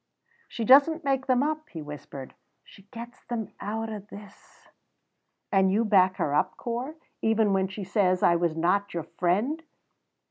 [0.47, 4.67] "She doesna make them up," he whispered; "she gets them out o' this."
[5.51, 9.61] "And you back her up, Corp, even when she says I was not your friend!"